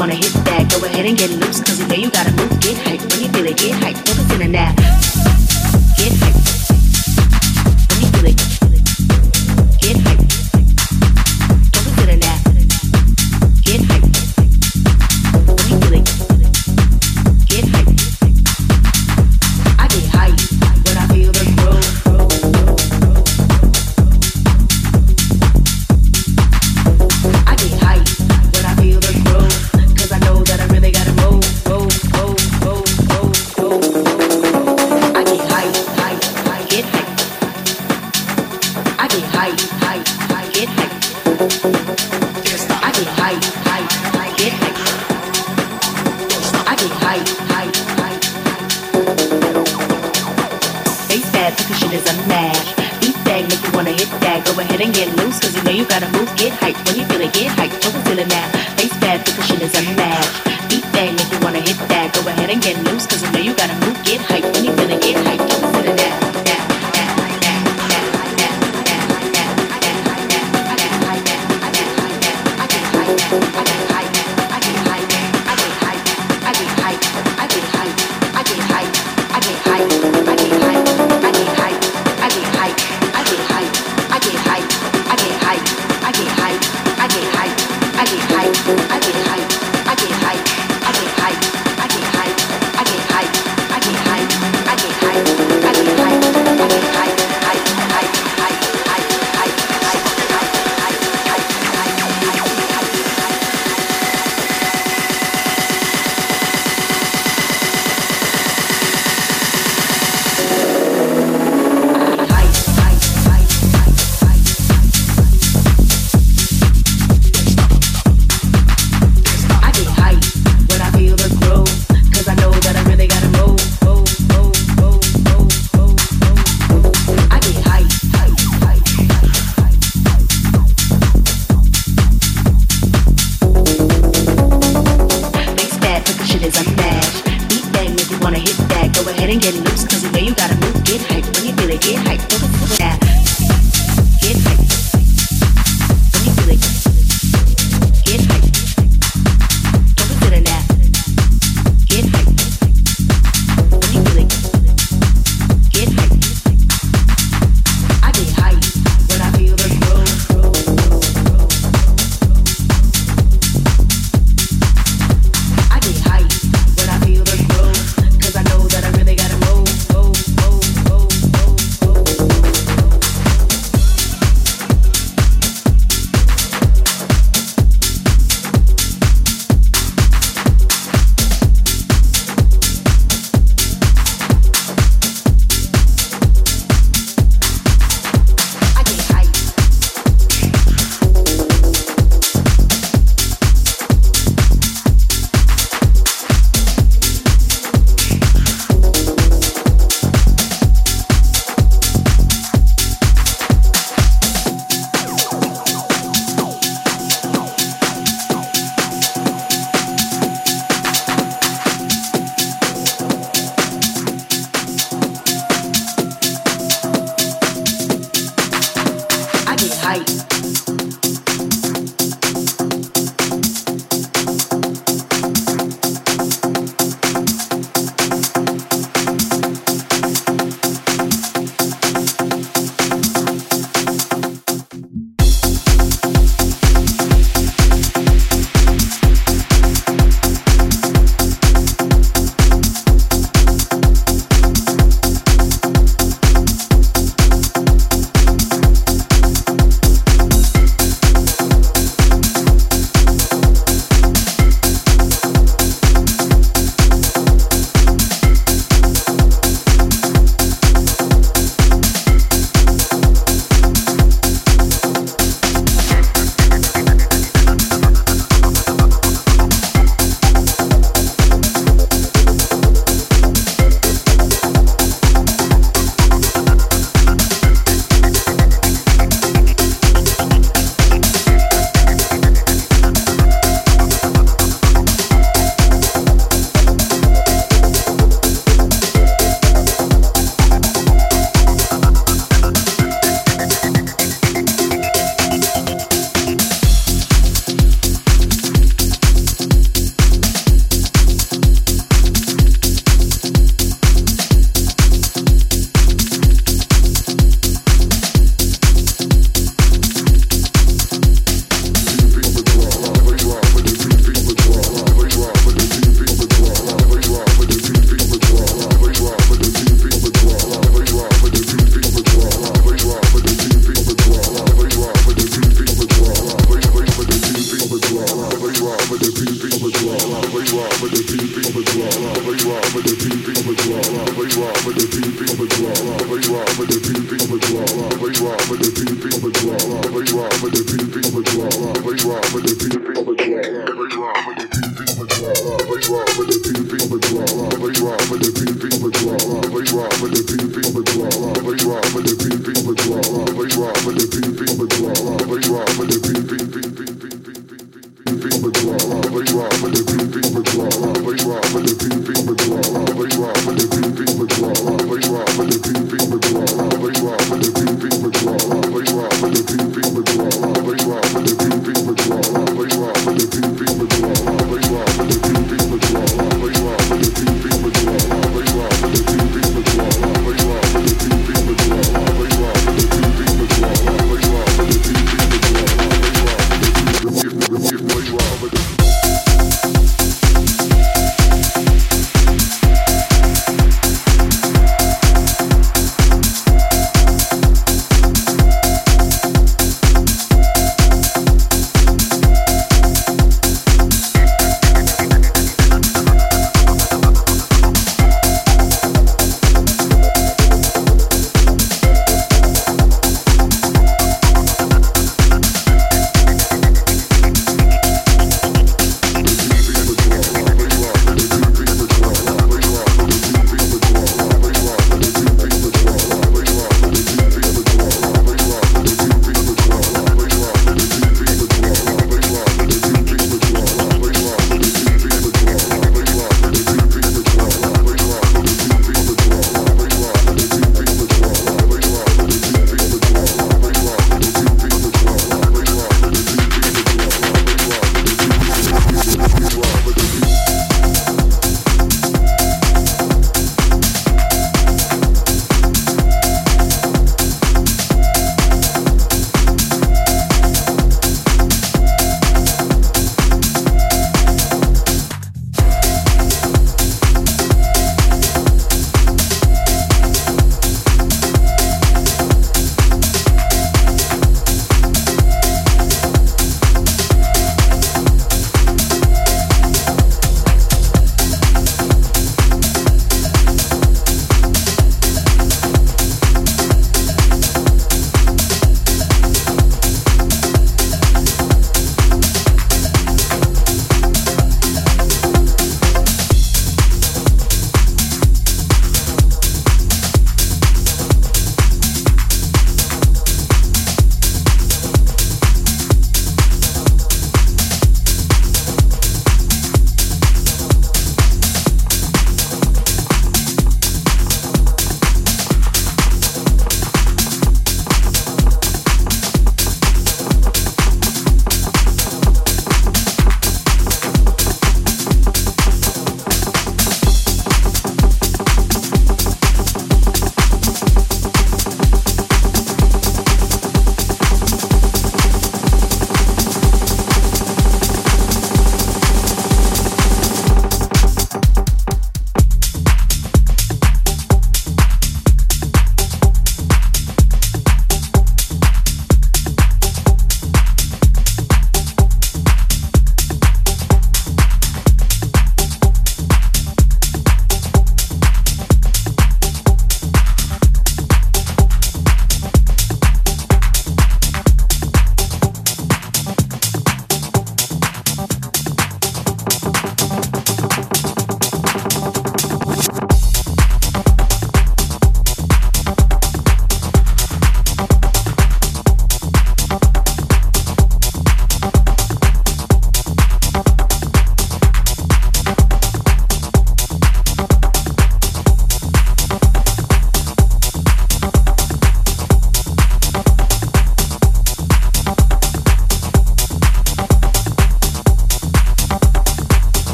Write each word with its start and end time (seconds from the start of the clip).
wanna 0.00 0.14
hit 0.14 0.32
that. 0.44 0.70
Go 0.70 0.82
ahead 0.86 1.04
and 1.04 1.16
get 1.16 1.28
loose, 1.28 1.60
cause 1.60 1.78
you 1.78 1.86
know 1.86 1.94
you 1.94 2.10
gotta 2.10 2.32
move, 2.32 2.58
get 2.60 2.74
hyped. 2.78 3.12
When 3.12 3.20
you 3.20 3.28
feel 3.28 3.46
it, 3.46 3.58
get 3.58 3.72
hyped. 3.72 3.98
focus 4.08 4.32
in 4.34 4.42
on 4.42 4.52
that. 4.52 5.19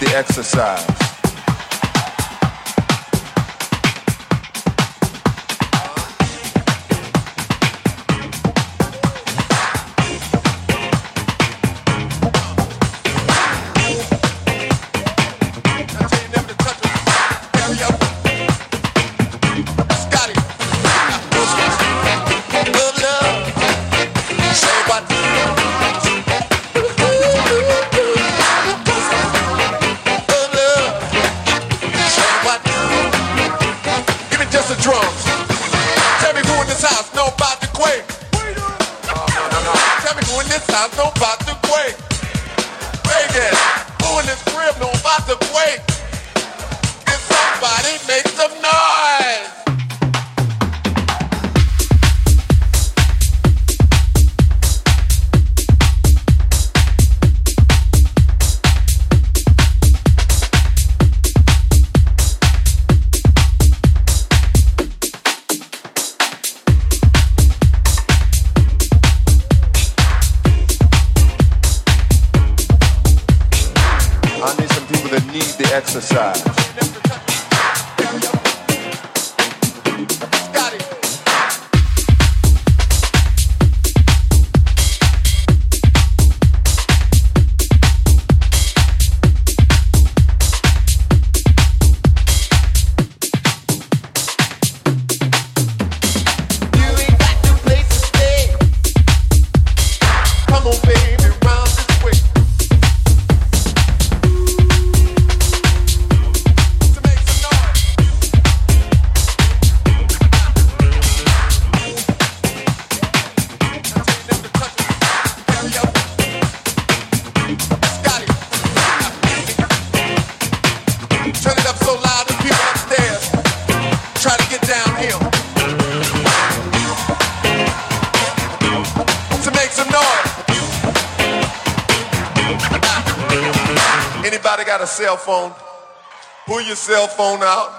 the 0.00 0.14
exercise. 0.14 1.05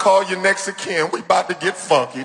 Call 0.08 0.24
your 0.24 0.42
next 0.42 0.72
kin. 0.78 1.10
We 1.12 1.20
about 1.20 1.50
to 1.50 1.54
get 1.56 1.76
funky. 1.76 2.24